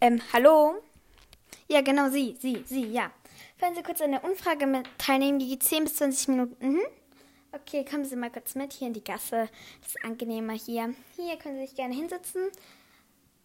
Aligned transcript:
Ähm, 0.00 0.20
hallo? 0.32 0.80
Ja, 1.66 1.80
genau, 1.80 2.08
Sie, 2.08 2.36
Sie, 2.40 2.62
Sie, 2.64 2.84
ja. 2.84 3.10
Wollen 3.58 3.74
Sie 3.74 3.82
kurz 3.82 4.00
an 4.00 4.12
der 4.12 4.22
Umfrage 4.22 4.66
mit 4.66 4.88
teilnehmen? 4.96 5.40
Die 5.40 5.48
geht 5.48 5.64
10 5.64 5.84
bis 5.84 5.96
20 5.96 6.28
Minuten. 6.28 6.72
Mhm. 6.72 6.80
Okay, 7.50 7.84
kommen 7.84 8.04
Sie 8.04 8.14
mal 8.14 8.30
kurz 8.30 8.54
mit 8.54 8.72
hier 8.72 8.86
in 8.86 8.94
die 8.94 9.02
Gasse. 9.02 9.48
Das 9.80 9.88
ist 9.88 10.04
angenehmer 10.04 10.52
hier. 10.52 10.94
Hier 11.16 11.36
können 11.36 11.56
Sie 11.56 11.66
sich 11.66 11.74
gerne 11.74 11.94
hinsetzen. 11.94 12.42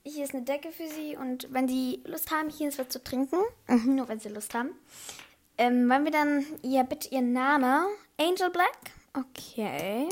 Hier 0.06 0.26
ist 0.26 0.36
eine 0.36 0.44
Decke 0.44 0.72
für 0.72 0.88
Sie 0.88 1.16
und 1.16 1.52
wenn 1.52 1.68
Sie 1.68 2.04
Lust 2.06 2.30
haben, 2.30 2.50
hier 2.50 2.68
ist 2.68 2.78
was 2.78 2.90
zu 2.90 3.04
trinken. 3.04 3.40
Mhm, 3.68 3.96
nur 3.96 4.08
wenn 4.08 4.20
Sie 4.20 4.30
Lust 4.30 4.54
haben. 4.54 4.76
Ähm, 5.58 5.90
wollen 5.90 6.04
wir 6.04 6.12
dann, 6.12 6.46
ja, 6.62 6.84
bitte 6.84 7.10
Ihren 7.10 7.34
Name? 7.34 7.88
Angel 8.20 8.52
Black? 8.52 8.78
Okay. 9.14 10.08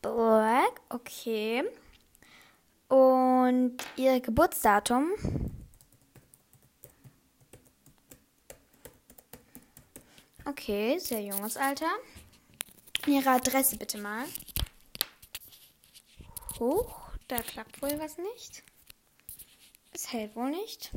Black, 0.00 0.80
okay. 0.88 1.64
Und 3.48 3.82
Ihr 3.96 4.20
Geburtsdatum? 4.20 5.10
Okay, 10.44 10.98
sehr 10.98 11.22
junges 11.22 11.56
Alter. 11.56 11.88
Ihre 13.06 13.30
Adresse 13.30 13.78
bitte 13.78 13.96
mal. 13.96 14.26
Hoch, 16.58 17.08
da 17.26 17.38
klappt 17.38 17.80
wohl 17.80 17.98
was 17.98 18.18
nicht. 18.18 18.62
Es 19.94 20.12
hält 20.12 20.36
wohl 20.36 20.50
nicht. 20.50 20.90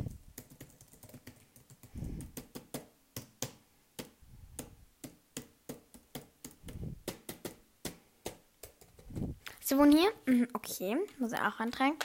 Sie 9.61 9.77
wohnen 9.77 9.97
hier? 9.97 10.11
Mhm, 10.25 10.49
okay, 10.51 10.97
muss 11.17 11.31
ich 11.31 11.39
auch 11.39 11.61
antragen. 11.61 11.95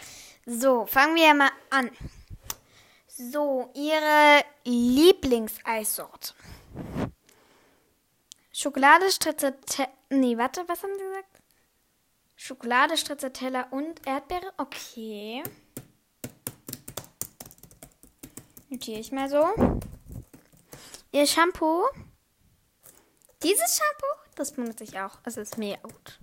So, 0.49 0.87
fangen 0.87 1.17
wir 1.17 1.35
mal 1.35 1.51
an. 1.71 1.91
So, 3.09 3.69
Ihre 3.75 4.45
Lieblingseissorte. 4.65 6.35
Schokolade, 8.53 9.11
Stracciatella. 9.11 9.91
Nee, 10.11 10.39
warte, 10.39 10.63
was 10.69 10.85
haben 10.85 10.95
Sie 10.97 11.03
gesagt? 11.03 11.43
Schokolade, 12.37 12.97
Stracciatella 12.97 13.67
und 13.73 14.07
Erdbeere. 14.07 14.53
Okay. 14.57 15.43
Notiere 18.69 19.01
ich 19.01 19.11
mal 19.11 19.29
so. 19.29 19.49
Ihr 21.11 21.27
Shampoo. 21.27 21.87
Dieses 23.43 23.79
Shampoo, 23.79 24.31
das 24.37 24.53
benutze 24.53 24.85
ich 24.85 24.97
auch. 25.01 25.19
Es 25.25 25.37
ist 25.37 25.59
mega 25.59 25.81
gut. 25.83 26.21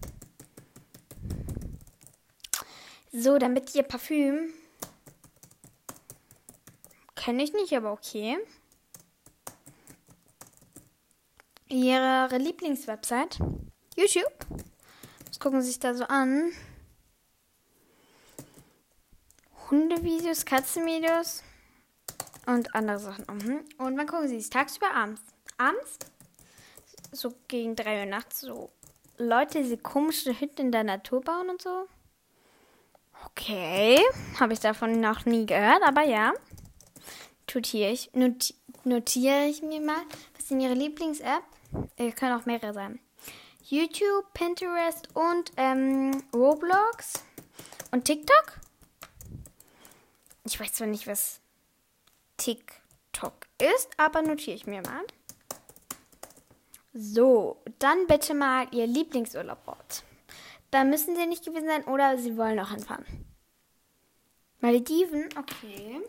So, 3.16 3.38
damit 3.38 3.76
ihr 3.76 3.84
Parfüm. 3.84 4.52
Kenne 7.14 7.44
ich 7.44 7.54
nicht, 7.54 7.72
aber 7.78 7.92
okay. 7.92 8.40
Ihre 11.70 12.38
Lieblingswebsite? 12.40 13.38
YouTube? 13.96 14.34
Was 15.28 15.40
gucken 15.40 15.62
Sie 15.62 15.68
sich 15.68 15.80
da 15.80 15.94
so 15.94 16.06
an? 16.06 16.52
Hundevideos, 19.70 20.44
Katzenvideos 20.46 21.44
und 22.48 22.74
andere 22.74 22.98
Sachen. 22.98 23.26
Mhm. 23.28 23.60
Und 23.78 23.96
wann 23.96 24.08
gucken 24.08 24.28
Sie 24.28 24.38
es? 24.38 24.50
Tagsüber, 24.50 24.92
abends? 24.92 25.22
Abends? 25.60 26.00
So 27.12 27.32
gegen 27.48 27.76
3 27.76 28.00
Uhr 28.00 28.06
nachts, 28.08 28.42
so 28.42 28.72
Leute, 29.18 29.64
die 29.64 29.78
komische 29.78 30.40
Hütten 30.40 30.66
in 30.66 30.72
der 30.72 30.84
Natur 30.84 31.22
bauen 31.22 31.52
und 31.52 31.62
so. 31.62 31.88
Okay, 33.36 34.00
habe 34.40 34.54
ich 34.54 34.60
davon 34.60 35.02
noch 35.02 35.26
nie 35.26 35.46
gehört, 35.46 35.82
aber 35.84 36.04
ja. 36.04 36.34
Notiere 37.54 37.92
ich, 37.92 38.10
noti 38.14 38.56
notiere 38.84 39.46
ich 39.46 39.62
mir 39.62 39.82
mal. 39.82 40.02
Was 40.36 40.48
denn 40.48 40.60
Ihre 40.60 40.74
Lieblings-App? 40.74 41.44
Äh, 41.98 42.12
können 42.12 42.40
auch 42.40 42.46
mehrere 42.46 42.74
sein. 42.74 43.00
YouTube, 43.64 44.34
Pinterest 44.34 45.08
und 45.16 45.52
ähm, 45.58 46.24
Roblox 46.34 47.24
und 47.92 48.06
TikTok? 48.06 48.60
Ich 50.46 50.60
weiß 50.60 50.74
zwar 50.74 50.88
nicht, 50.88 51.08
was 51.08 51.40
TikTok 52.38 53.48
ist, 53.60 53.90
aber 53.98 54.22
notiere 54.22 54.56
ich 54.56 54.68
mir 54.68 54.82
mal. 54.82 55.04
So, 56.94 57.62
dann 57.80 58.06
bitte 58.08 58.34
mal 58.34 58.68
Ihr 58.72 58.86
Lieblingsurlaubort. 58.86 60.04
Da 60.74 60.84
müssen 60.84 61.16
Sie 61.16 61.28
nicht 61.28 61.46
gewesen 61.46 61.68
sein 61.68 61.84
oder 61.84 62.18
Sie 62.18 62.36
wollen 62.36 62.56
noch 62.56 62.72
hinfahren. 62.72 63.06
Malediven, 64.60 65.30
okay. 65.38 66.02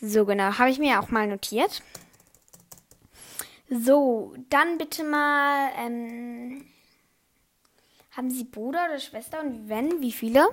So, 0.00 0.24
genau, 0.24 0.56
habe 0.56 0.70
ich 0.70 0.78
mir 0.78 0.98
auch 0.98 1.10
mal 1.10 1.26
notiert. 1.26 1.82
So, 3.68 4.34
dann 4.48 4.78
bitte 4.78 5.04
mal, 5.04 5.70
ähm, 5.76 6.66
haben 8.12 8.30
Sie 8.30 8.44
Bruder 8.44 8.86
oder 8.86 8.98
Schwester 8.98 9.42
und 9.42 9.68
wenn, 9.68 10.00
wie 10.00 10.12
viele? 10.12 10.48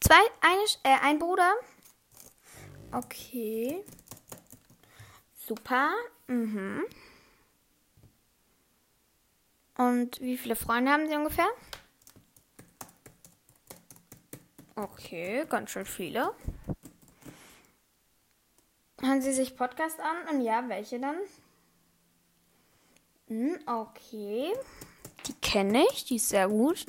Zwei, 0.00 0.20
eine, 0.42 0.60
äh, 0.82 1.00
ein 1.04 1.18
Bruder. 1.18 1.54
Okay. 2.92 3.82
Super. 5.38 5.94
Mhm. 6.26 6.84
Und 9.76 10.20
wie 10.20 10.38
viele 10.38 10.56
Freunde 10.56 10.90
haben 10.90 11.08
Sie 11.08 11.14
ungefähr? 11.14 11.48
Okay, 14.74 15.44
ganz 15.48 15.70
schön 15.70 15.86
viele. 15.86 16.32
Hören 19.00 19.22
Sie 19.22 19.32
sich 19.32 19.56
Podcast 19.56 19.98
an? 20.00 20.34
Und 20.34 20.42
ja, 20.42 20.66
welche 20.68 20.98
dann? 20.98 21.16
Hm, 23.28 23.58
okay. 23.66 24.52
Die 25.26 25.34
kenne 25.34 25.84
ich, 25.92 26.04
die 26.04 26.16
ist 26.16 26.28
sehr 26.28 26.48
gut. 26.48 26.86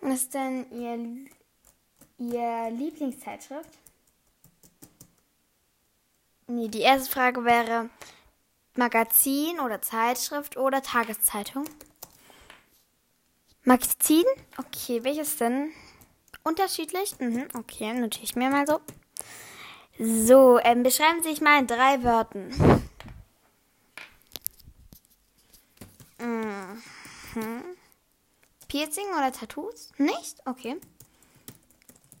Was 0.00 0.24
ist 0.24 0.34
denn 0.34 0.66
Ihr, 0.72 1.30
Ihr 2.18 2.70
Lieblingszeitschrift? 2.70 3.78
Nee, 6.48 6.68
die 6.68 6.80
erste 6.80 7.10
Frage 7.10 7.44
wäre 7.44 7.88
Magazin 8.74 9.60
oder 9.60 9.82
Zeitschrift 9.82 10.56
oder 10.56 10.82
Tageszeitung. 10.82 11.64
Magazin? 13.64 14.24
Okay, 14.58 15.04
welches 15.04 15.36
denn? 15.36 15.72
Unterschiedlich? 16.42 17.18
Mhm, 17.20 17.48
okay, 17.54 17.92
notiere 17.92 18.24
ich 18.24 18.34
mir 18.34 18.50
mal 18.50 18.66
so. 18.66 18.80
So, 19.98 20.58
ähm, 20.58 20.82
beschreiben 20.82 21.22
Sie 21.22 21.30
sich 21.30 21.40
mal 21.40 21.60
in 21.60 21.66
drei 21.66 22.02
Wörtern. 22.02 22.82
Mhm. 27.34 27.62
Piercing 28.68 29.06
oder 29.16 29.32
Tattoos? 29.32 29.90
Nicht? 29.98 30.40
Okay. 30.46 30.80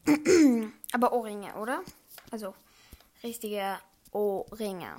Aber 0.92 1.12
Ohrringe, 1.12 1.54
oder? 1.56 1.82
Also 2.30 2.54
richtige 3.22 3.78
Ohrringe. 4.10 4.96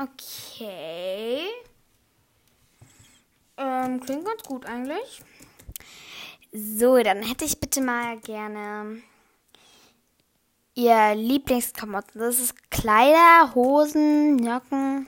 Okay. 0.00 1.42
Ähm, 3.58 4.00
klingt 4.00 4.24
ganz 4.24 4.42
gut 4.44 4.64
eigentlich. 4.64 5.22
So, 6.52 7.02
dann 7.02 7.22
hätte 7.22 7.44
ich 7.44 7.60
bitte 7.60 7.82
mal 7.82 8.18
gerne 8.20 9.02
ihr 10.74 11.14
Lieblingsklamotten. 11.14 12.18
Das 12.18 12.40
ist 12.40 12.70
Kleider, 12.70 13.54
Hosen, 13.54 14.38
Jacken. 14.42 15.06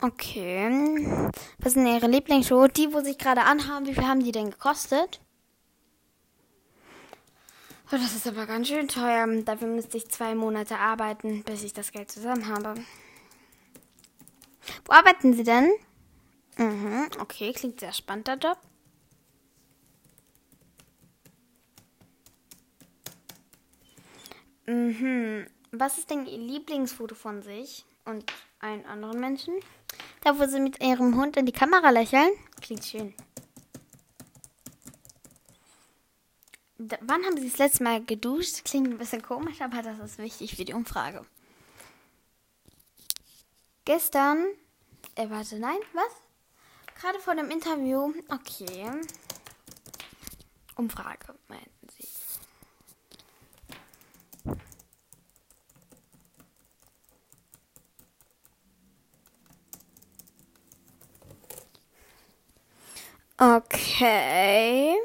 Okay. 0.00 1.30
Was 1.58 1.74
sind 1.74 1.86
Ihre 1.86 2.06
Lieblingsschuhe? 2.06 2.68
Die, 2.68 2.94
wo 2.94 3.00
Sie 3.00 3.18
gerade 3.18 3.42
anhaben, 3.42 3.86
wie 3.86 3.94
viel 3.94 4.06
haben 4.06 4.22
die 4.22 4.32
denn 4.32 4.50
gekostet? 4.50 5.20
Oh, 7.90 7.96
das 7.96 8.14
ist 8.14 8.26
aber 8.26 8.44
ganz 8.44 8.68
schön 8.68 8.86
teuer. 8.86 9.26
Dafür 9.44 9.68
müsste 9.68 9.96
ich 9.96 10.08
zwei 10.08 10.34
Monate 10.34 10.76
arbeiten, 10.76 11.42
bis 11.44 11.62
ich 11.62 11.72
das 11.72 11.90
Geld 11.90 12.10
zusammen 12.10 12.46
habe. 12.46 12.74
Wo 14.84 14.92
arbeiten 14.92 15.32
Sie 15.32 15.44
denn? 15.44 15.70
Mhm, 16.58 17.08
okay, 17.18 17.50
klingt 17.54 17.80
sehr 17.80 17.94
spannend, 17.94 18.26
der 18.26 18.36
Job. 18.36 18.58
Mhm. 24.66 25.46
Was 25.70 25.96
ist 25.96 26.10
denn 26.10 26.26
Ihr 26.26 26.38
Lieblingsfoto 26.38 27.14
von 27.14 27.42
sich 27.42 27.86
und 28.04 28.30
allen 28.60 28.84
anderen 28.84 29.18
Menschen? 29.18 29.54
Da, 30.22 30.38
wo 30.38 30.46
Sie 30.46 30.60
mit 30.60 30.82
Ihrem 30.82 31.16
Hund 31.16 31.38
in 31.38 31.46
die 31.46 31.52
Kamera 31.52 31.88
lächeln? 31.88 32.28
Klingt 32.60 32.84
schön. 32.84 33.14
Wann 36.78 37.24
haben 37.24 37.36
Sie 37.36 37.48
das 37.48 37.58
letzte 37.58 37.82
Mal 37.82 38.04
geduscht? 38.04 38.64
Klingt 38.64 38.88
ein 38.88 38.98
bisschen 38.98 39.22
komisch, 39.22 39.60
aber 39.60 39.82
das 39.82 39.98
ist 39.98 40.18
wichtig 40.18 40.56
für 40.56 40.64
die 40.64 40.74
Umfrage. 40.74 41.24
Gestern. 43.84 44.46
Äh, 45.14 45.28
warte, 45.30 45.58
nein, 45.58 45.78
was? 45.92 46.12
Gerade 47.00 47.18
vor 47.20 47.34
dem 47.34 47.50
Interview. 47.50 48.12
Okay. 48.28 48.90
Umfrage, 50.76 51.34
meinten 51.48 51.88
Sie. 51.88 52.08
Okay. 63.40 64.98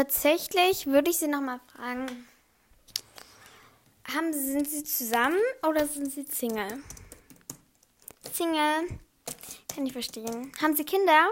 Tatsächlich 0.00 0.86
würde 0.86 1.10
ich 1.10 1.18
Sie 1.18 1.28
noch 1.28 1.42
mal 1.42 1.60
fragen. 1.76 2.26
Haben, 4.04 4.32
sind 4.32 4.66
Sie 4.66 4.82
zusammen 4.82 5.38
oder 5.62 5.86
sind 5.86 6.10
Sie 6.10 6.22
Single? 6.22 6.82
Single. 8.32 8.98
Kann 9.68 9.84
ich 9.84 9.92
verstehen. 9.92 10.52
Haben 10.62 10.74
Sie 10.74 10.84
Kinder? 10.84 11.28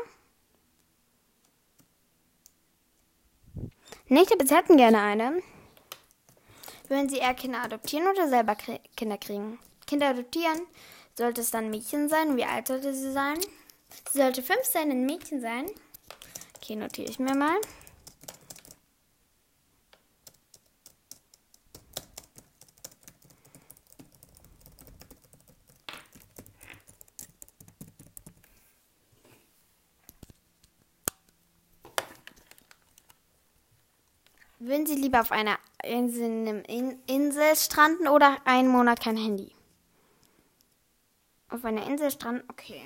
Nicht, 4.08 4.30
aber 4.34 4.46
Sie 4.46 4.54
hätten 4.54 4.76
gerne 4.76 5.00
eine. 5.00 5.42
Würden 6.88 7.08
Sie 7.08 7.20
eher 7.20 7.32
Kinder 7.32 7.62
adoptieren 7.62 8.06
oder 8.06 8.28
selber 8.28 8.54
Kinder 8.54 9.16
kriegen? 9.16 9.58
Kinder 9.86 10.08
adoptieren. 10.08 10.60
Sollte 11.14 11.40
es 11.40 11.50
dann 11.50 11.64
ein 11.64 11.70
Mädchen 11.70 12.10
sein? 12.10 12.36
Wie 12.36 12.44
alt 12.44 12.66
sollte 12.68 12.92
sie 12.92 13.12
sein? 13.12 13.38
Sie 14.10 14.18
sollte 14.18 14.42
fünf 14.42 14.64
sein, 14.64 14.90
ein 14.90 15.06
Mädchen 15.06 15.40
sein. 15.40 15.70
Okay, 16.58 16.76
notiere 16.76 17.08
ich 17.08 17.18
mir 17.18 17.34
mal. 17.34 17.58
Würden 34.60 34.86
Sie 34.86 34.96
lieber 34.96 35.20
auf 35.20 35.30
einer 35.30 35.56
Insel, 35.84 36.64
Insel 37.06 37.56
stranden 37.56 38.08
oder 38.08 38.38
einen 38.44 38.68
Monat 38.68 39.00
kein 39.00 39.16
Handy? 39.16 39.52
Auf 41.48 41.64
einer 41.64 41.86
Insel 41.86 42.10
stranden, 42.10 42.44
okay. 42.50 42.82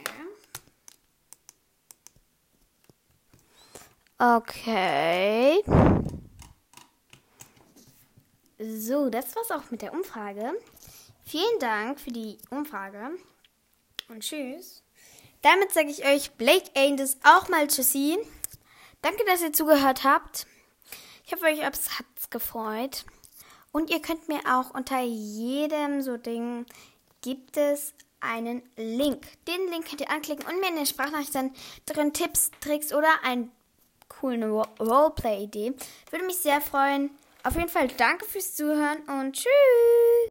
Okay. 4.18 5.62
So, 8.58 9.10
das 9.10 9.34
war's 9.34 9.50
auch 9.50 9.70
mit 9.70 9.82
der 9.82 9.92
Umfrage. 9.92 10.52
Vielen 11.24 11.58
Dank 11.58 11.98
für 11.98 12.12
die 12.12 12.38
Umfrage 12.50 13.10
und 14.08 14.20
tschüss. 14.20 14.84
Damit 15.40 15.72
sage 15.72 15.88
ich 15.88 16.04
euch 16.04 16.30
Blake 16.32 16.70
Angels 16.76 17.16
auch 17.24 17.48
mal 17.48 17.66
Tschüssi. 17.66 18.16
Danke, 19.00 19.24
dass 19.24 19.42
ihr 19.42 19.52
zugehört 19.52 20.04
habt. 20.04 20.46
Ich 21.24 21.32
hoffe, 21.32 21.46
euch 21.46 21.62
hat's 21.62 22.30
gefreut. 22.30 23.04
Und 23.72 23.90
ihr 23.90 24.02
könnt 24.02 24.28
mir 24.28 24.40
auch 24.46 24.74
unter 24.74 25.00
jedem 25.00 26.02
so 26.02 26.16
Ding 26.16 26.66
gibt 27.22 27.56
es 27.56 27.94
einen 28.20 28.62
Link. 28.76 29.26
Den 29.46 29.68
Link 29.70 29.88
könnt 29.88 30.00
ihr 30.00 30.10
anklicken 30.10 30.46
und 30.46 30.60
mir 30.60 30.68
in 30.68 30.76
den 30.76 30.86
Sprachnachrichten 30.86 31.54
drin 31.86 32.12
Tipps, 32.12 32.50
Tricks 32.60 32.92
oder 32.92 33.08
einen 33.24 33.50
coolen 34.08 34.42
Roleplay-Idee. 34.44 35.74
Würde 36.10 36.26
mich 36.26 36.36
sehr 36.36 36.60
freuen. 36.60 37.10
Auf 37.44 37.56
jeden 37.56 37.68
Fall 37.68 37.88
danke 37.88 38.24
fürs 38.24 38.54
Zuhören 38.54 38.98
und 39.08 39.34
tschüss. 39.34 40.12